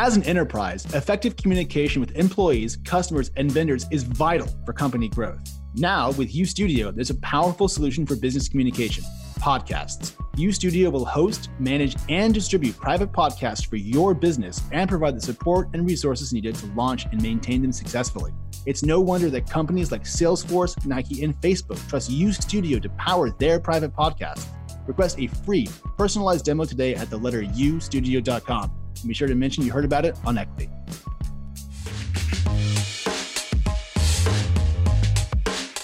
As 0.00 0.16
an 0.16 0.22
enterprise, 0.22 0.84
effective 0.94 1.36
communication 1.36 2.00
with 2.00 2.12
employees, 2.12 2.76
customers, 2.84 3.32
and 3.34 3.50
vendors 3.50 3.84
is 3.90 4.04
vital 4.04 4.46
for 4.64 4.72
company 4.72 5.08
growth. 5.08 5.40
Now, 5.74 6.12
with 6.12 6.32
UStudio, 6.32 6.94
there's 6.94 7.10
a 7.10 7.16
powerful 7.16 7.66
solution 7.66 8.06
for 8.06 8.14
business 8.14 8.48
communication 8.48 9.02
podcasts. 9.40 10.12
UStudio 10.36 10.92
will 10.92 11.04
host, 11.04 11.50
manage, 11.58 11.96
and 12.08 12.32
distribute 12.32 12.76
private 12.76 13.10
podcasts 13.10 13.66
for 13.66 13.74
your 13.74 14.14
business 14.14 14.62
and 14.70 14.88
provide 14.88 15.16
the 15.16 15.20
support 15.20 15.68
and 15.72 15.84
resources 15.84 16.32
needed 16.32 16.54
to 16.54 16.66
launch 16.76 17.06
and 17.06 17.20
maintain 17.20 17.60
them 17.60 17.72
successfully. 17.72 18.30
It's 18.66 18.84
no 18.84 19.00
wonder 19.00 19.28
that 19.30 19.50
companies 19.50 19.90
like 19.90 20.04
Salesforce, 20.04 20.86
Nike, 20.86 21.24
and 21.24 21.34
Facebook 21.40 21.84
trust 21.88 22.12
UStudio 22.12 22.80
to 22.80 22.88
power 22.90 23.30
their 23.30 23.58
private 23.58 23.92
podcasts. 23.96 24.46
Request 24.86 25.18
a 25.18 25.26
free, 25.26 25.66
personalized 25.96 26.44
demo 26.44 26.64
today 26.66 26.94
at 26.94 27.10
the 27.10 27.16
letter 27.16 27.42
ustudio.com. 27.42 28.70
And 29.00 29.08
be 29.08 29.14
sure 29.14 29.28
to 29.28 29.34
mention 29.34 29.64
you 29.64 29.72
heard 29.72 29.84
about 29.84 30.04
it 30.04 30.16
on 30.24 30.38
Equity. 30.38 30.70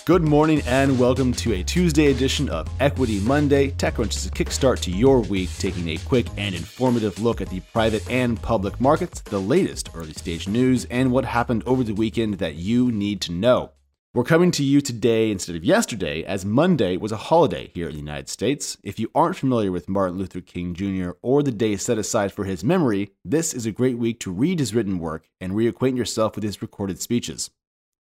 Good 0.06 0.22
morning 0.22 0.60
and 0.66 0.98
welcome 0.98 1.32
to 1.32 1.54
a 1.54 1.62
Tuesday 1.62 2.10
edition 2.10 2.50
of 2.50 2.68
Equity 2.78 3.20
Monday. 3.20 3.70
TechCrunch 3.70 4.16
is 4.16 4.26
a 4.26 4.30
kickstart 4.30 4.80
to 4.80 4.90
your 4.90 5.20
week, 5.20 5.48
taking 5.58 5.88
a 5.88 5.96
quick 5.96 6.26
and 6.36 6.54
informative 6.54 7.18
look 7.22 7.40
at 7.40 7.48
the 7.48 7.60
private 7.72 8.06
and 8.10 8.40
public 8.42 8.78
markets, 8.82 9.22
the 9.22 9.40
latest 9.40 9.88
early 9.94 10.12
stage 10.12 10.46
news, 10.46 10.84
and 10.90 11.10
what 11.10 11.24
happened 11.24 11.62
over 11.64 11.82
the 11.82 11.94
weekend 11.94 12.34
that 12.34 12.56
you 12.56 12.92
need 12.92 13.22
to 13.22 13.32
know. 13.32 13.70
We're 14.14 14.22
coming 14.22 14.52
to 14.52 14.62
you 14.62 14.80
today 14.80 15.32
instead 15.32 15.56
of 15.56 15.64
yesterday, 15.64 16.22
as 16.22 16.44
Monday 16.44 16.96
was 16.96 17.10
a 17.10 17.16
holiday 17.16 17.72
here 17.74 17.88
in 17.88 17.94
the 17.94 17.98
United 17.98 18.28
States. 18.28 18.78
If 18.84 19.00
you 19.00 19.10
aren't 19.12 19.34
familiar 19.34 19.72
with 19.72 19.88
Martin 19.88 20.18
Luther 20.18 20.40
King 20.40 20.72
Jr. 20.72 21.14
or 21.20 21.42
the 21.42 21.50
day 21.50 21.76
set 21.76 21.98
aside 21.98 22.30
for 22.30 22.44
his 22.44 22.62
memory, 22.62 23.10
this 23.24 23.52
is 23.52 23.66
a 23.66 23.72
great 23.72 23.98
week 23.98 24.20
to 24.20 24.30
read 24.30 24.60
his 24.60 24.72
written 24.72 25.00
work 25.00 25.28
and 25.40 25.54
reacquaint 25.54 25.96
yourself 25.96 26.36
with 26.36 26.44
his 26.44 26.62
recorded 26.62 27.02
speeches. 27.02 27.50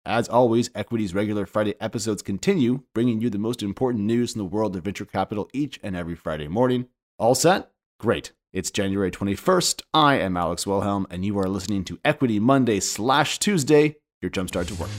As 0.05 0.29
always, 0.29 0.69
Equity's 0.75 1.15
regular 1.15 1.47
Friday 1.47 1.77
episodes 1.81 2.21
continue, 2.21 2.83
bringing 2.93 3.23
you 3.23 3.31
the 3.31 3.39
most 3.39 3.63
important 3.63 4.05
news 4.05 4.35
in 4.35 4.39
the 4.39 4.45
world 4.45 4.77
of 4.77 4.85
venture 4.85 5.07
capital 5.07 5.49
each 5.55 5.81
and 5.83 5.97
every 5.97 6.15
Friday 6.15 6.47
morning. 6.47 6.89
All 7.19 7.35
set? 7.35 7.71
Great. 7.99 8.33
It's 8.53 8.71
January 8.71 9.11
21st. 9.11 9.81
I 9.95 10.17
am 10.17 10.37
Alex 10.37 10.67
Wilhelm, 10.67 11.07
and 11.09 11.25
you 11.25 11.39
are 11.39 11.49
listening 11.49 11.85
to 11.85 11.99
Equity 12.05 12.39
Monday 12.39 12.81
slash 12.81 13.39
Tuesday, 13.39 13.97
your 14.21 14.31
jumpstart 14.31 14.67
to 14.67 14.75
work. 14.75 14.91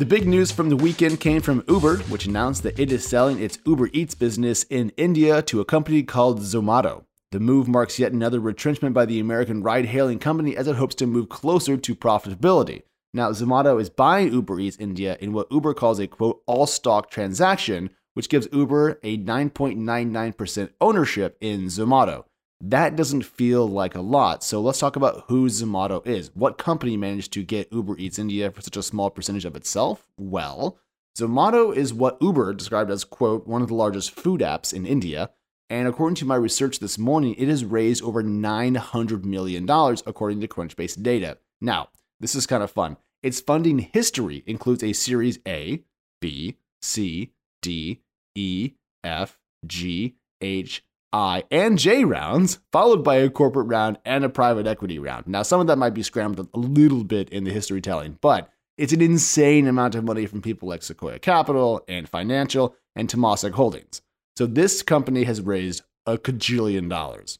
The 0.00 0.06
big 0.06 0.26
news 0.26 0.50
from 0.50 0.70
the 0.70 0.78
weekend 0.78 1.20
came 1.20 1.42
from 1.42 1.62
Uber, 1.68 1.98
which 2.04 2.24
announced 2.24 2.62
that 2.62 2.78
it 2.78 2.90
is 2.90 3.06
selling 3.06 3.38
its 3.38 3.58
Uber 3.66 3.90
Eats 3.92 4.14
business 4.14 4.62
in 4.70 4.94
India 4.96 5.42
to 5.42 5.60
a 5.60 5.64
company 5.66 6.02
called 6.02 6.40
Zomato. 6.40 7.04
The 7.32 7.38
move 7.38 7.68
marks 7.68 7.98
yet 7.98 8.10
another 8.10 8.40
retrenchment 8.40 8.94
by 8.94 9.04
the 9.04 9.20
American 9.20 9.62
ride 9.62 9.84
hailing 9.84 10.18
company 10.18 10.56
as 10.56 10.66
it 10.66 10.76
hopes 10.76 10.94
to 10.94 11.06
move 11.06 11.28
closer 11.28 11.76
to 11.76 11.94
profitability. 11.94 12.84
Now, 13.12 13.30
Zomato 13.32 13.78
is 13.78 13.90
buying 13.90 14.32
Uber 14.32 14.58
Eats 14.58 14.78
India 14.78 15.18
in 15.20 15.34
what 15.34 15.52
Uber 15.52 15.74
calls 15.74 15.98
a 15.98 16.06
quote 16.06 16.40
all 16.46 16.66
stock 16.66 17.10
transaction, 17.10 17.90
which 18.14 18.30
gives 18.30 18.48
Uber 18.52 19.00
a 19.02 19.18
9.99% 19.18 20.70
ownership 20.80 21.36
in 21.42 21.66
Zomato. 21.66 22.24
That 22.62 22.94
doesn't 22.94 23.24
feel 23.24 23.66
like 23.66 23.94
a 23.94 24.02
lot, 24.02 24.44
so 24.44 24.60
let's 24.60 24.78
talk 24.78 24.94
about 24.94 25.24
who 25.28 25.46
Zomato 25.46 26.06
is. 26.06 26.30
What 26.34 26.58
company 26.58 26.94
managed 26.96 27.32
to 27.32 27.42
get 27.42 27.72
Uber 27.72 27.96
Eats 27.96 28.18
India 28.18 28.50
for 28.50 28.60
such 28.60 28.76
a 28.76 28.82
small 28.82 29.08
percentage 29.08 29.46
of 29.46 29.56
itself? 29.56 30.06
Well, 30.18 30.78
Zomato 31.18 31.74
is 31.74 31.94
what 31.94 32.18
Uber 32.20 32.52
described 32.52 32.90
as, 32.90 33.04
quote, 33.04 33.46
one 33.46 33.62
of 33.62 33.68
the 33.68 33.74
largest 33.74 34.10
food 34.10 34.42
apps 34.42 34.74
in 34.74 34.84
India. 34.84 35.30
And 35.70 35.88
according 35.88 36.16
to 36.16 36.26
my 36.26 36.34
research 36.34 36.80
this 36.80 36.98
morning, 36.98 37.34
it 37.38 37.48
has 37.48 37.64
raised 37.64 38.02
over 38.02 38.22
$900 38.22 39.24
million, 39.24 39.64
according 40.06 40.40
to 40.40 40.48
Crunchbase 40.48 41.02
data. 41.02 41.38
Now, 41.62 41.88
this 42.20 42.34
is 42.34 42.46
kind 42.46 42.62
of 42.62 42.70
fun. 42.70 42.98
Its 43.22 43.40
funding 43.40 43.78
history 43.78 44.42
includes 44.46 44.82
a 44.82 44.92
Series 44.92 45.38
A, 45.48 45.82
B, 46.20 46.58
C, 46.82 47.32
D, 47.62 48.02
E, 48.34 48.72
F, 49.02 49.38
G, 49.66 50.16
H, 50.40 50.84
I, 51.12 51.44
and 51.50 51.78
J 51.78 52.04
rounds, 52.04 52.60
followed 52.70 53.02
by 53.02 53.16
a 53.16 53.30
corporate 53.30 53.66
round 53.66 53.98
and 54.04 54.24
a 54.24 54.28
private 54.28 54.66
equity 54.66 54.98
round. 54.98 55.26
Now, 55.26 55.42
some 55.42 55.60
of 55.60 55.66
that 55.66 55.78
might 55.78 55.94
be 55.94 56.02
scrambled 56.02 56.48
a 56.54 56.58
little 56.58 57.04
bit 57.04 57.28
in 57.30 57.44
the 57.44 57.52
history 57.52 57.80
telling, 57.80 58.18
but 58.20 58.50
it's 58.78 58.92
an 58.92 59.02
insane 59.02 59.66
amount 59.66 59.94
of 59.94 60.04
money 60.04 60.26
from 60.26 60.40
people 60.40 60.68
like 60.68 60.82
Sequoia 60.82 61.18
Capital 61.18 61.84
Ant 61.88 62.08
Financial 62.08 62.74
and 62.94 63.08
Temasek 63.08 63.52
Holdings. 63.52 64.02
So 64.36 64.46
this 64.46 64.82
company 64.82 65.24
has 65.24 65.40
raised 65.40 65.82
a 66.06 66.16
cajillion 66.16 66.88
dollars. 66.88 67.38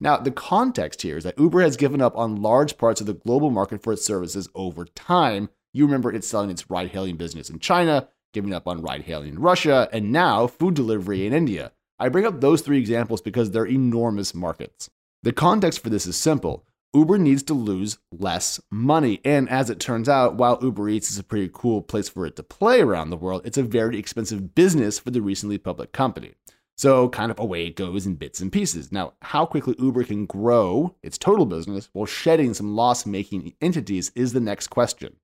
Now, 0.00 0.16
the 0.16 0.30
context 0.30 1.02
here 1.02 1.16
is 1.16 1.24
that 1.24 1.38
Uber 1.38 1.60
has 1.60 1.76
given 1.76 2.00
up 2.00 2.16
on 2.16 2.40
large 2.40 2.78
parts 2.78 3.00
of 3.00 3.06
the 3.06 3.14
global 3.14 3.50
market 3.50 3.82
for 3.82 3.92
its 3.92 4.04
services 4.04 4.48
over 4.54 4.84
time. 4.84 5.48
You 5.72 5.84
remember 5.84 6.12
it's 6.12 6.28
selling 6.28 6.50
its 6.50 6.70
ride 6.70 6.90
hailing 6.90 7.16
business 7.16 7.50
in 7.50 7.58
China, 7.58 8.08
giving 8.32 8.54
up 8.54 8.68
on 8.68 8.80
ride 8.80 9.02
hailing 9.02 9.30
in 9.30 9.38
Russia, 9.40 9.88
and 9.92 10.12
now 10.12 10.46
food 10.46 10.74
delivery 10.74 11.26
in 11.26 11.32
India. 11.32 11.72
I 11.98 12.08
bring 12.08 12.26
up 12.26 12.40
those 12.40 12.60
three 12.60 12.78
examples 12.78 13.20
because 13.20 13.50
they're 13.50 13.66
enormous 13.66 14.34
markets. 14.34 14.88
The 15.22 15.32
context 15.32 15.80
for 15.80 15.90
this 15.90 16.06
is 16.06 16.16
simple. 16.16 16.64
Uber 16.94 17.18
needs 17.18 17.42
to 17.44 17.54
lose 17.54 17.98
less 18.12 18.60
money. 18.70 19.20
And 19.24 19.48
as 19.48 19.68
it 19.68 19.80
turns 19.80 20.08
out, 20.08 20.36
while 20.36 20.58
Uber 20.62 20.88
Eats 20.88 21.10
is 21.10 21.18
a 21.18 21.24
pretty 21.24 21.50
cool 21.52 21.82
place 21.82 22.08
for 22.08 22.24
it 22.24 22.36
to 22.36 22.42
play 22.42 22.80
around 22.80 23.10
the 23.10 23.16
world, 23.16 23.42
it's 23.44 23.58
a 23.58 23.62
very 23.62 23.98
expensive 23.98 24.54
business 24.54 24.98
for 24.98 25.10
the 25.10 25.20
recently 25.20 25.58
public 25.58 25.92
company. 25.92 26.34
So, 26.78 27.08
kind 27.08 27.32
of 27.32 27.40
away 27.40 27.66
it 27.66 27.76
goes 27.76 28.06
in 28.06 28.14
bits 28.14 28.40
and 28.40 28.52
pieces. 28.52 28.92
Now, 28.92 29.14
how 29.20 29.44
quickly 29.44 29.74
Uber 29.80 30.04
can 30.04 30.26
grow 30.26 30.94
its 31.02 31.18
total 31.18 31.44
business 31.44 31.90
while 31.92 32.06
shedding 32.06 32.54
some 32.54 32.76
loss 32.76 33.04
making 33.04 33.54
entities 33.60 34.12
is 34.14 34.32
the 34.32 34.40
next 34.40 34.68
question. 34.68 35.16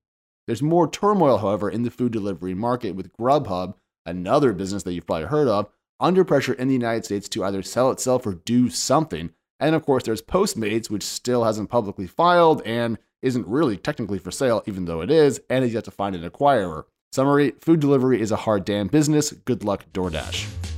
There's 0.47 0.61
more 0.61 0.89
turmoil, 0.89 1.37
however, 1.37 1.69
in 1.69 1.83
the 1.83 1.89
food 1.89 2.11
delivery 2.11 2.53
market 2.53 2.91
with 2.91 3.13
Grubhub, 3.13 3.75
another 4.05 4.51
business 4.51 4.83
that 4.83 4.93
you've 4.93 5.07
probably 5.07 5.27
heard 5.27 5.47
of, 5.47 5.69
under 5.99 6.23
pressure 6.23 6.53
in 6.53 6.67
the 6.67 6.73
United 6.73 7.05
States 7.05 7.29
to 7.29 7.43
either 7.43 7.63
sell 7.63 7.91
itself 7.91 8.25
or 8.25 8.33
do 8.33 8.69
something 8.69 9.31
and 9.59 9.75
of 9.75 9.85
course, 9.85 10.03
there's 10.03 10.21
Postmates, 10.21 10.89
which 10.89 11.03
still 11.03 11.43
hasn't 11.43 11.69
publicly 11.69 12.07
filed 12.07 12.61
and 12.63 12.97
isn't 13.21 13.47
really 13.47 13.77
technically 13.77 14.19
for 14.19 14.31
sale, 14.31 14.61
even 14.65 14.85
though 14.85 15.01
it 15.01 15.09
is, 15.09 15.39
and 15.49 15.63
is 15.63 15.73
yet 15.73 15.85
to 15.85 15.91
find 15.91 16.15
an 16.15 16.29
acquirer. 16.29 16.83
Summary 17.11 17.53
Food 17.61 17.79
delivery 17.79 18.19
is 18.19 18.31
a 18.31 18.35
hard 18.35 18.65
damn 18.65 18.87
business. 18.87 19.31
Good 19.31 19.63
luck, 19.63 19.85
DoorDash. 19.93 20.74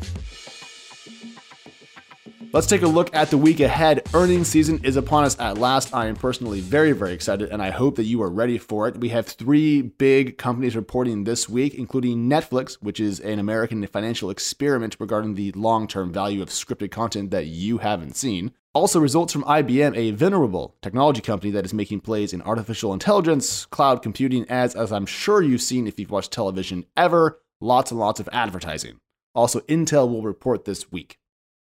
Let's 2.54 2.68
take 2.68 2.82
a 2.82 2.88
look 2.88 3.14
at 3.14 3.30
the 3.30 3.38
week 3.38 3.60
ahead. 3.60 4.08
Earnings 4.14 4.48
season 4.48 4.80
is 4.86 4.96
upon 4.96 5.26
us 5.26 5.38
at 5.38 5.58
last. 5.58 5.94
I 5.94 6.08
am 6.08 6.16
personally 6.16 6.62
very, 6.62 6.94
very 6.94 7.12
excited, 7.12 7.50
and 7.50 7.62
I 7.62 7.72
hope 7.72 7.98
that 7.98 8.06
you 8.06 8.22
are 8.22 8.30
ready 8.30 8.58
for 8.58 8.88
it. 8.88 8.98
We 8.98 9.10
have 9.10 9.28
three 9.28 9.82
big 9.82 10.38
companies 10.38 10.74
reporting 10.74 11.26
this 11.26 11.50
week, 11.50 11.76
including 11.76 12.30
Netflix, 12.30 12.76
which 12.76 13.02
is 13.02 13.20
an 13.20 13.40
American 13.40 13.86
financial 13.88 14.30
experiment 14.30 14.96
regarding 14.98 15.36
the 15.36 15.52
long 15.52 15.88
term 15.88 16.14
value 16.14 16.42
of 16.42 16.48
scripted 16.48 16.90
content 16.90 17.32
that 17.32 17.48
you 17.48 17.80
haven't 17.80 18.16
seen. 18.16 18.54
Also, 18.74 19.00
results 19.00 19.34
from 19.34 19.44
IBM, 19.44 19.98
a 19.98 20.12
venerable 20.12 20.78
technology 20.82 21.22
company 21.22 21.52
that 21.52 21.66
is 21.66 21.74
making 21.74 22.00
plays 22.00 22.32
in 22.32 22.42
artificial 22.44 22.94
intelligence, 22.94 23.66
cloud 23.66 24.02
computing, 24.02 24.46
as, 24.50 24.74
as 24.74 24.94
I'm 24.94 25.06
sure 25.06 25.42
you've 25.42 25.62
seen 25.62 25.86
if 25.86 26.00
you've 26.00 26.12
watched 26.12 26.32
television 26.32 26.86
ever, 26.96 27.42
lots 27.60 27.92
and 27.92 28.00
lots 28.00 28.22
of 28.22 28.30
advertising. 28.32 29.02
Also, 29.36 29.60
Intel 29.62 30.10
will 30.10 30.22
report 30.22 30.64
this 30.64 30.94
week. 30.94 31.18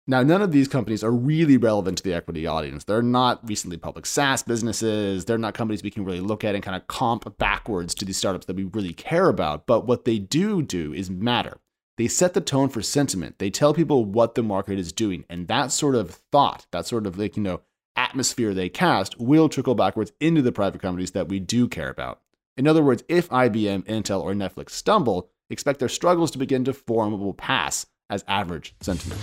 Now, 0.06 0.22
none 0.22 0.42
of 0.42 0.52
these 0.52 0.68
companies 0.68 1.02
are 1.02 1.10
really 1.10 1.56
relevant 1.56 1.96
to 1.98 2.04
the 2.04 2.12
equity 2.12 2.46
audience. 2.46 2.84
They're 2.84 3.00
not 3.00 3.40
recently 3.48 3.78
public 3.78 4.04
SaaS 4.04 4.42
businesses. 4.42 5.24
They're 5.24 5.38
not 5.38 5.54
companies 5.54 5.82
we 5.82 5.90
can 5.90 6.04
really 6.04 6.20
look 6.20 6.44
at 6.44 6.54
and 6.54 6.62
kind 6.62 6.76
of 6.76 6.86
comp 6.88 7.38
backwards 7.38 7.94
to 7.94 8.04
these 8.04 8.18
startups 8.18 8.44
that 8.46 8.56
we 8.56 8.64
really 8.64 8.92
care 8.92 9.30
about. 9.30 9.66
But 9.66 9.86
what 9.86 10.04
they 10.04 10.18
do 10.18 10.60
do 10.60 10.92
is 10.92 11.08
matter. 11.08 11.56
They 11.96 12.06
set 12.06 12.34
the 12.34 12.42
tone 12.42 12.68
for 12.68 12.82
sentiment. 12.82 13.38
They 13.38 13.48
tell 13.48 13.72
people 13.72 14.04
what 14.04 14.34
the 14.34 14.42
market 14.42 14.78
is 14.78 14.92
doing. 14.92 15.24
And 15.30 15.48
that 15.48 15.72
sort 15.72 15.94
of 15.94 16.10
thought, 16.30 16.66
that 16.70 16.86
sort 16.86 17.06
of 17.06 17.16
like, 17.16 17.38
you 17.38 17.42
know, 17.42 17.62
atmosphere 17.96 18.52
they 18.52 18.68
cast 18.68 19.18
will 19.18 19.48
trickle 19.48 19.74
backwards 19.74 20.12
into 20.20 20.42
the 20.42 20.52
private 20.52 20.82
companies 20.82 21.12
that 21.12 21.28
we 21.28 21.40
do 21.40 21.66
care 21.66 21.88
about. 21.88 22.20
In 22.58 22.66
other 22.68 22.82
words, 22.82 23.02
if 23.08 23.30
IBM, 23.30 23.84
Intel, 23.84 24.22
or 24.22 24.34
Netflix 24.34 24.70
stumble, 24.70 25.30
expect 25.48 25.78
their 25.78 25.88
struggles 25.88 26.30
to 26.32 26.38
begin 26.38 26.64
to 26.64 26.74
form 26.74 27.12
what 27.12 27.20
will 27.20 27.32
pass 27.32 27.86
as 28.10 28.22
average 28.28 28.74
sentiment. 28.80 29.20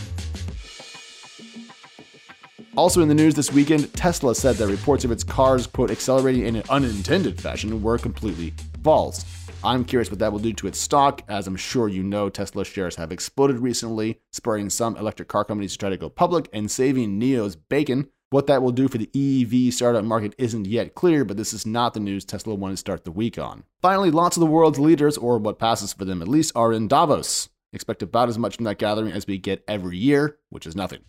Also 2.78 3.02
in 3.02 3.10
the 3.10 3.16
news 3.16 3.36
this 3.36 3.52
weekend, 3.52 3.94
Tesla 3.94 4.34
said 4.34 4.56
that 4.56 4.68
reports 4.68 5.04
of 5.04 5.12
its 5.12 5.26
cars, 5.26 5.68
quote, 5.68 5.92
accelerating 5.92 6.46
in 6.46 6.56
an 6.56 6.64
unintended 6.70 7.40
fashion 7.40 7.84
were 7.84 7.98
completely 7.98 8.54
false. 8.82 9.26
I'm 9.62 9.84
curious 9.84 10.10
what 10.10 10.20
that 10.20 10.32
will 10.32 10.40
do 10.40 10.54
to 10.54 10.68
its 10.68 10.80
stock, 10.80 11.22
as 11.28 11.48
I'm 11.48 11.58
sure 11.58 11.90
you 11.90 12.02
know 12.02 12.30
Tesla 12.30 12.64
shares 12.64 12.96
have 12.96 13.12
exploded 13.12 13.60
recently, 13.60 14.22
spurring 14.32 14.70
some 14.70 14.96
electric 14.96 15.28
car 15.28 15.44
companies 15.44 15.74
to 15.74 15.78
try 15.80 15.90
to 15.90 15.98
go 15.98 16.10
public 16.10 16.48
and 16.54 16.72
saving 16.72 17.20
NIO's 17.20 17.58
bacon. 17.58 18.08
What 18.30 18.48
that 18.48 18.64
will 18.64 18.72
do 18.72 18.88
for 18.88 18.98
the 18.98 19.10
EV 19.14 19.74
startup 19.74 20.06
market 20.06 20.34
isn't 20.38 20.66
yet 20.66 20.96
clear, 20.96 21.26
but 21.26 21.36
this 21.36 21.54
is 21.54 21.66
not 21.66 21.94
the 21.94 22.00
news 22.00 22.24
Tesla 22.24 22.56
wanted 22.56 22.76
to 22.76 22.78
start 22.78 23.04
the 23.04 23.12
week 23.12 23.38
on. 23.38 23.66
Finally, 23.82 24.12
lots 24.12 24.38
of 24.38 24.42
the 24.42 24.48
world's 24.48 24.80
leaders, 24.80 25.18
or 25.18 25.38
what 25.38 25.60
passes 25.60 25.92
for 25.92 26.06
them 26.06 26.22
at 26.22 26.30
least, 26.30 26.54
are 26.56 26.72
in 26.72 26.88
Davos. 26.88 27.50
Expect 27.74 28.02
about 28.02 28.30
as 28.30 28.38
much 28.38 28.56
from 28.56 28.64
that 28.64 28.80
gathering 28.80 29.12
as 29.12 29.28
we 29.28 29.38
get 29.38 29.66
every 29.68 29.98
year, 29.98 30.38
which 30.50 30.66
is 30.66 30.76
nothing. 30.76 31.02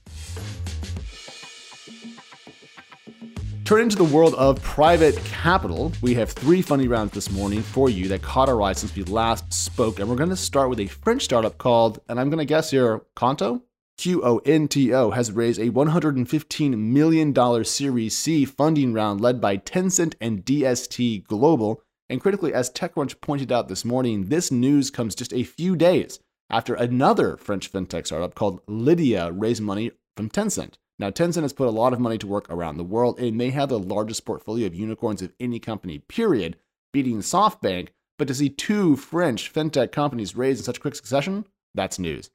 Turning 3.72 3.88
to 3.88 3.96
the 3.96 4.04
world 4.04 4.34
of 4.34 4.62
private 4.62 5.16
capital, 5.24 5.90
we 6.02 6.12
have 6.12 6.30
three 6.30 6.60
funny 6.60 6.88
rounds 6.88 7.12
this 7.12 7.30
morning 7.30 7.62
for 7.62 7.88
you 7.88 8.06
that 8.06 8.20
caught 8.20 8.50
our 8.50 8.60
eye 8.60 8.74
since 8.74 8.94
we 8.94 9.02
last 9.04 9.50
spoke, 9.50 9.98
and 9.98 10.06
we're 10.06 10.14
going 10.14 10.28
to 10.28 10.36
start 10.36 10.68
with 10.68 10.78
a 10.78 10.86
French 10.86 11.22
startup 11.22 11.56
called, 11.56 11.98
and 12.06 12.20
I'm 12.20 12.28
going 12.28 12.38
to 12.38 12.44
guess 12.44 12.70
here, 12.70 13.00
Qonto? 13.16 13.62
QONTO 13.98 15.14
has 15.14 15.32
raised 15.32 15.58
a 15.58 15.70
$115 15.70 16.76
million 16.76 17.64
Series 17.64 18.14
C 18.14 18.44
funding 18.44 18.92
round 18.92 19.22
led 19.22 19.40
by 19.40 19.56
Tencent 19.56 20.16
and 20.20 20.44
DST 20.44 21.24
Global. 21.24 21.80
And 22.10 22.20
critically, 22.20 22.52
as 22.52 22.70
TechCrunch 22.70 23.22
pointed 23.22 23.50
out 23.50 23.68
this 23.68 23.86
morning, 23.86 24.26
this 24.26 24.52
news 24.52 24.90
comes 24.90 25.14
just 25.14 25.32
a 25.32 25.44
few 25.44 25.76
days 25.76 26.18
after 26.50 26.74
another 26.74 27.38
French 27.38 27.72
fintech 27.72 28.04
startup 28.04 28.34
called 28.34 28.60
Lydia 28.66 29.32
raised 29.32 29.62
money 29.62 29.92
from 30.14 30.28
Tencent. 30.28 30.74
Now, 30.98 31.10
Tencent 31.10 31.42
has 31.42 31.52
put 31.52 31.68
a 31.68 31.70
lot 31.70 31.92
of 31.92 32.00
money 32.00 32.18
to 32.18 32.26
work 32.26 32.46
around 32.50 32.76
the 32.76 32.84
world. 32.84 33.18
It 33.18 33.34
may 33.34 33.50
have 33.50 33.68
the 33.68 33.78
largest 33.78 34.24
portfolio 34.24 34.66
of 34.66 34.74
unicorns 34.74 35.22
of 35.22 35.32
any 35.40 35.58
company, 35.58 35.98
period, 35.98 36.56
beating 36.92 37.18
SoftBank. 37.18 37.88
But 38.18 38.28
to 38.28 38.34
see 38.34 38.50
two 38.50 38.96
French 38.96 39.52
fintech 39.52 39.90
companies 39.90 40.36
raise 40.36 40.58
in 40.58 40.64
such 40.64 40.80
quick 40.80 40.94
succession, 40.94 41.46
that's 41.74 41.98
news. 41.98 42.30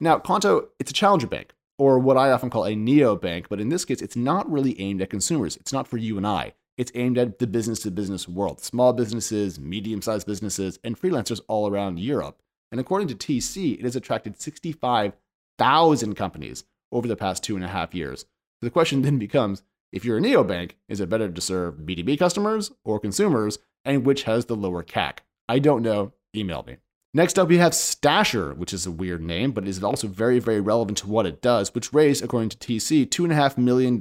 Now, 0.00 0.18
Qonto, 0.18 0.68
it's 0.78 0.90
a 0.90 0.94
challenger 0.94 1.28
bank, 1.28 1.54
or 1.78 1.98
what 1.98 2.16
I 2.16 2.32
often 2.32 2.50
call 2.50 2.66
a 2.66 2.74
neo 2.74 3.16
bank, 3.16 3.46
but 3.48 3.60
in 3.60 3.68
this 3.68 3.84
case, 3.84 4.02
it's 4.02 4.16
not 4.16 4.50
really 4.50 4.78
aimed 4.80 5.00
at 5.00 5.10
consumers. 5.10 5.56
It's 5.56 5.72
not 5.72 5.86
for 5.86 5.96
you 5.96 6.16
and 6.16 6.26
I. 6.26 6.54
It's 6.76 6.92
aimed 6.94 7.18
at 7.18 7.38
the 7.38 7.46
business 7.46 7.80
to 7.80 7.90
business 7.90 8.26
world, 8.26 8.60
small 8.60 8.92
businesses, 8.92 9.60
medium 9.60 10.02
sized 10.02 10.26
businesses, 10.26 10.78
and 10.82 11.00
freelancers 11.00 11.40
all 11.46 11.68
around 11.68 12.00
Europe. 12.00 12.42
And 12.70 12.80
according 12.80 13.08
to 13.08 13.14
TC, 13.14 13.78
it 13.78 13.84
has 13.84 13.94
attracted 13.94 14.40
65,000 14.40 16.14
companies 16.14 16.64
over 16.92 17.08
the 17.08 17.16
past 17.16 17.42
two 17.42 17.56
and 17.56 17.64
a 17.64 17.68
half 17.68 17.94
years. 17.94 18.20
So 18.20 18.66
the 18.66 18.70
question 18.70 19.02
then 19.02 19.18
becomes 19.18 19.62
if 19.90 20.04
you're 20.04 20.18
a 20.18 20.20
neobank, 20.20 20.72
is 20.88 21.00
it 21.00 21.08
better 21.08 21.28
to 21.28 21.40
serve 21.40 21.80
B2B 21.80 22.18
customers 22.18 22.70
or 22.84 23.00
consumers, 23.00 23.58
and 23.84 24.06
which 24.06 24.22
has 24.22 24.46
the 24.46 24.56
lower 24.56 24.82
CAC? 24.82 25.18
I 25.48 25.58
don't 25.58 25.82
know. 25.82 26.12
Email 26.34 26.64
me. 26.66 26.76
Next 27.14 27.38
up, 27.38 27.48
we 27.48 27.58
have 27.58 27.72
Stasher, 27.72 28.56
which 28.56 28.72
is 28.72 28.86
a 28.86 28.90
weird 28.90 29.20
name, 29.20 29.52
but 29.52 29.68
is 29.68 29.84
also 29.84 30.08
very, 30.08 30.38
very 30.38 30.62
relevant 30.62 30.96
to 30.98 31.08
what 31.08 31.26
it 31.26 31.42
does, 31.42 31.74
which 31.74 31.92
raised, 31.92 32.24
according 32.24 32.48
to 32.50 32.56
TC, 32.56 33.06
$2.5 33.06 33.58
million 33.58 34.00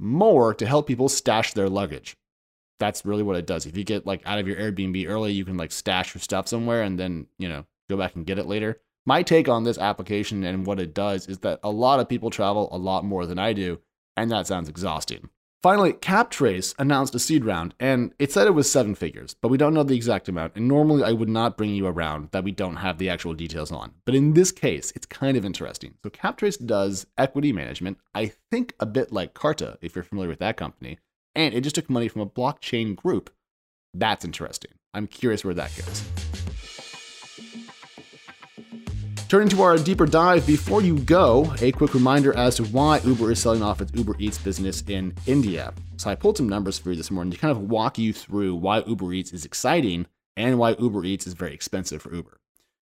more 0.00 0.54
to 0.54 0.66
help 0.66 0.88
people 0.88 1.08
stash 1.08 1.52
their 1.52 1.68
luggage. 1.68 2.16
That's 2.80 3.04
really 3.04 3.22
what 3.22 3.36
it 3.36 3.46
does. 3.46 3.64
If 3.64 3.76
you 3.76 3.84
get 3.84 4.06
like 4.06 4.22
out 4.26 4.40
of 4.40 4.48
your 4.48 4.56
Airbnb 4.56 5.08
early, 5.08 5.32
you 5.32 5.44
can 5.44 5.56
like 5.56 5.70
stash 5.70 6.14
your 6.14 6.20
stuff 6.20 6.48
somewhere 6.48 6.82
and 6.82 6.98
then, 6.98 7.26
you 7.38 7.48
know, 7.48 7.64
go 7.88 7.96
back 7.96 8.16
and 8.16 8.26
get 8.26 8.40
it 8.40 8.46
later. 8.46 8.80
My 9.08 9.22
take 9.22 9.48
on 9.48 9.64
this 9.64 9.78
application 9.78 10.44
and 10.44 10.66
what 10.66 10.78
it 10.78 10.92
does 10.92 11.28
is 11.28 11.38
that 11.38 11.60
a 11.62 11.70
lot 11.70 11.98
of 11.98 12.10
people 12.10 12.28
travel 12.28 12.68
a 12.70 12.76
lot 12.76 13.06
more 13.06 13.24
than 13.24 13.38
I 13.38 13.54
do, 13.54 13.80
and 14.18 14.30
that 14.30 14.46
sounds 14.46 14.68
exhausting. 14.68 15.30
Finally, 15.62 15.94
CapTrace 15.94 16.74
announced 16.78 17.14
a 17.14 17.18
seed 17.18 17.42
round, 17.42 17.74
and 17.80 18.12
it 18.18 18.30
said 18.30 18.46
it 18.46 18.50
was 18.50 18.70
seven 18.70 18.94
figures, 18.94 19.32
but 19.40 19.48
we 19.48 19.56
don't 19.56 19.72
know 19.72 19.82
the 19.82 19.96
exact 19.96 20.28
amount. 20.28 20.52
And 20.56 20.68
normally, 20.68 21.02
I 21.02 21.12
would 21.12 21.30
not 21.30 21.56
bring 21.56 21.74
you 21.74 21.86
a 21.86 21.90
round 21.90 22.32
that 22.32 22.44
we 22.44 22.52
don't 22.52 22.76
have 22.76 22.98
the 22.98 23.08
actual 23.08 23.32
details 23.32 23.72
on. 23.72 23.92
But 24.04 24.14
in 24.14 24.34
this 24.34 24.52
case, 24.52 24.92
it's 24.94 25.06
kind 25.06 25.38
of 25.38 25.44
interesting. 25.46 25.94
So, 26.02 26.10
CapTrace 26.10 26.66
does 26.66 27.06
equity 27.16 27.50
management, 27.50 27.96
I 28.14 28.32
think 28.50 28.74
a 28.78 28.84
bit 28.84 29.10
like 29.10 29.32
Carta, 29.32 29.78
if 29.80 29.96
you're 29.96 30.04
familiar 30.04 30.28
with 30.28 30.40
that 30.40 30.58
company, 30.58 30.98
and 31.34 31.54
it 31.54 31.62
just 31.62 31.76
took 31.76 31.88
money 31.88 32.08
from 32.08 32.20
a 32.20 32.26
blockchain 32.26 32.94
group. 32.94 33.30
That's 33.94 34.26
interesting. 34.26 34.72
I'm 34.92 35.06
curious 35.06 35.46
where 35.46 35.54
that 35.54 35.74
goes. 35.74 36.47
Turning 39.28 39.50
to 39.50 39.60
our 39.60 39.76
deeper 39.76 40.06
dive, 40.06 40.46
before 40.46 40.80
you 40.80 40.98
go, 41.00 41.54
a 41.60 41.70
quick 41.70 41.92
reminder 41.92 42.34
as 42.38 42.54
to 42.54 42.64
why 42.64 42.98
Uber 43.00 43.30
is 43.32 43.38
selling 43.38 43.62
off 43.62 43.82
its 43.82 43.92
Uber 43.92 44.16
Eats 44.18 44.38
business 44.38 44.82
in 44.88 45.12
India. 45.26 45.74
So 45.98 46.08
I 46.08 46.14
pulled 46.14 46.38
some 46.38 46.48
numbers 46.48 46.78
for 46.78 46.88
you 46.92 46.96
this 46.96 47.10
morning 47.10 47.32
to 47.32 47.36
kind 47.36 47.50
of 47.50 47.64
walk 47.64 47.98
you 47.98 48.14
through 48.14 48.54
why 48.54 48.82
Uber 48.86 49.12
Eats 49.12 49.34
is 49.34 49.44
exciting 49.44 50.06
and 50.38 50.58
why 50.58 50.76
Uber 50.78 51.04
Eats 51.04 51.26
is 51.26 51.34
very 51.34 51.52
expensive 51.52 52.00
for 52.00 52.14
Uber. 52.14 52.40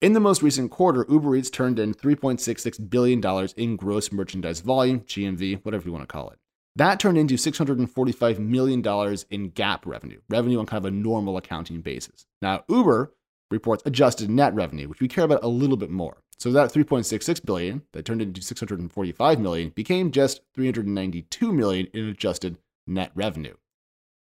In 0.01 0.15
the 0.15 0.21
most 0.21 0.43
recent 0.43 0.71
quarter, 0.71 1.05
Uber 1.07 1.37
Eats 1.37 1.51
turned 1.51 1.79
in 1.79 1.93
$3.66 1.93 2.89
billion 2.89 3.49
in 3.59 3.77
gross 3.77 4.11
merchandise 4.11 4.61
volume, 4.61 5.01
GMV, 5.01 5.63
whatever 5.67 5.85
you 5.85 5.93
want 5.93 6.09
to 6.09 6.11
call 6.11 6.31
it. 6.31 6.39
That 6.77 6.99
turned 6.99 7.19
into 7.19 7.35
$645 7.35 8.39
million 8.39 8.79
in 8.81 9.51
GAAP 9.51 9.81
revenue, 9.85 10.21
revenue 10.31 10.61
on 10.61 10.65
kind 10.65 10.83
of 10.83 10.91
a 10.91 10.97
normal 10.97 11.37
accounting 11.37 11.83
basis. 11.83 12.25
Now, 12.41 12.65
Uber 12.71 13.13
reports 13.53 13.83
adjusted 13.87 14.31
net 14.31 14.55
revenue, 14.55 14.89
which 14.89 15.01
we 15.01 15.09
care 15.09 15.25
about 15.25 15.45
a 15.45 15.49
little 15.49 15.77
bit 15.77 15.91
more. 15.91 16.19
So 16.39 16.51
that 16.51 16.73
3.66 16.73 17.45
billion 17.45 17.83
that 17.93 18.05
turned 18.05 18.21
into 18.21 18.43
645 18.43 19.39
million 19.39 19.69
became 19.71 20.11
just 20.11 20.41
392 20.55 21.53
million 21.53 21.87
in 21.95 22.09
adjusted 22.09 22.59
net 22.87 23.13
revenue. 23.15 23.55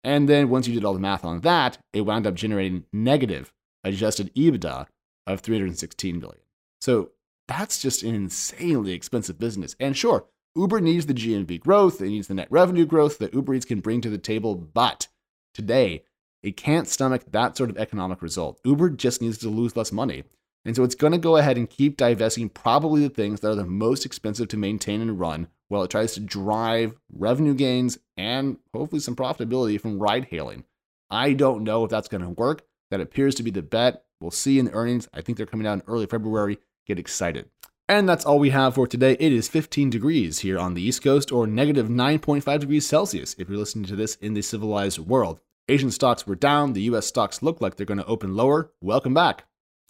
And 0.04 0.28
then 0.28 0.48
once 0.48 0.68
you 0.68 0.74
did 0.74 0.84
all 0.84 0.94
the 0.94 1.00
math 1.00 1.24
on 1.24 1.40
that, 1.40 1.78
it 1.92 2.02
wound 2.02 2.26
up 2.26 2.34
generating 2.34 2.84
negative 2.92 3.52
adjusted 3.82 4.32
EBITDA 4.34 4.86
of 5.26 5.40
316 5.40 6.20
million. 6.20 6.42
So 6.80 7.10
that's 7.48 7.80
just 7.80 8.02
an 8.02 8.14
insanely 8.14 8.92
expensive 8.92 9.38
business. 9.38 9.74
And 9.80 9.96
sure, 9.96 10.26
Uber 10.54 10.80
needs 10.80 11.06
the 11.06 11.14
GMV 11.14 11.60
growth, 11.60 12.00
it 12.00 12.08
needs 12.08 12.28
the 12.28 12.34
net 12.34 12.48
revenue 12.50 12.84
growth 12.84 13.18
that 13.18 13.34
Uber 13.34 13.54
Eats 13.54 13.64
can 13.64 13.80
bring 13.80 14.00
to 14.00 14.10
the 14.10 14.18
table, 14.18 14.54
but 14.54 15.08
today 15.54 16.04
it 16.42 16.56
can't 16.56 16.88
stomach 16.88 17.22
that 17.30 17.56
sort 17.56 17.70
of 17.70 17.78
economic 17.78 18.22
result. 18.22 18.60
Uber 18.64 18.90
just 18.90 19.22
needs 19.22 19.38
to 19.38 19.48
lose 19.48 19.76
less 19.76 19.92
money. 19.92 20.24
And 20.64 20.76
so 20.76 20.84
it's 20.84 20.94
going 20.94 21.12
to 21.12 21.18
go 21.18 21.36
ahead 21.36 21.56
and 21.56 21.68
keep 21.68 21.96
divesting 21.96 22.48
probably 22.48 23.02
the 23.02 23.14
things 23.14 23.40
that 23.40 23.50
are 23.50 23.56
the 23.56 23.64
most 23.64 24.06
expensive 24.06 24.48
to 24.48 24.56
maintain 24.56 25.00
and 25.00 25.18
run 25.18 25.48
while 25.68 25.82
it 25.82 25.90
tries 25.90 26.14
to 26.14 26.20
drive 26.20 26.94
revenue 27.12 27.54
gains 27.54 27.98
and 28.16 28.58
hopefully 28.72 29.00
some 29.00 29.16
profitability 29.16 29.80
from 29.80 29.98
ride 29.98 30.26
hailing. 30.26 30.64
I 31.10 31.32
don't 31.32 31.64
know 31.64 31.84
if 31.84 31.90
that's 31.90 32.08
going 32.08 32.22
to 32.22 32.30
work. 32.30 32.62
That 32.90 33.00
appears 33.00 33.34
to 33.36 33.42
be 33.42 33.50
the 33.50 33.62
bet. 33.62 34.04
We'll 34.20 34.30
see 34.30 34.58
in 34.58 34.66
the 34.66 34.72
earnings. 34.72 35.08
I 35.12 35.20
think 35.20 35.36
they're 35.36 35.46
coming 35.46 35.66
out 35.66 35.74
in 35.74 35.82
early 35.86 36.06
February. 36.06 36.58
Get 36.86 36.98
excited. 36.98 37.48
And 37.88 38.08
that's 38.08 38.24
all 38.24 38.38
we 38.38 38.50
have 38.50 38.74
for 38.74 38.86
today. 38.86 39.16
It 39.18 39.32
is 39.32 39.48
15 39.48 39.90
degrees 39.90 40.38
here 40.40 40.58
on 40.58 40.74
the 40.74 40.82
East 40.82 41.02
Coast, 41.02 41.32
or 41.32 41.46
negative 41.46 41.88
9.5 41.88 42.60
degrees 42.60 42.86
Celsius 42.86 43.34
if 43.38 43.48
you're 43.48 43.58
listening 43.58 43.84
to 43.86 43.96
this 43.96 44.14
in 44.16 44.34
the 44.34 44.42
civilized 44.42 44.98
world. 44.98 45.40
Asian 45.68 45.90
stocks 45.90 46.26
were 46.26 46.34
down. 46.34 46.72
The 46.72 46.82
US 46.82 47.06
stocks 47.06 47.42
look 47.42 47.60
like 47.60 47.76
they're 47.76 47.86
going 47.86 47.98
to 47.98 48.06
open 48.06 48.34
lower. 48.34 48.72
Welcome 48.80 49.14
back. 49.14 49.44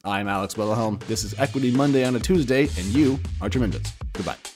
I'm 0.04 0.28
Alex 0.28 0.56
Wilhelm. 0.56 0.98
This 1.06 1.24
is 1.24 1.38
Equity 1.38 1.70
Monday 1.70 2.04
on 2.04 2.16
a 2.16 2.20
Tuesday, 2.20 2.64
and 2.64 2.86
you 2.86 3.18
are 3.40 3.48
tremendous. 3.48 3.92
Goodbye. 4.12 4.51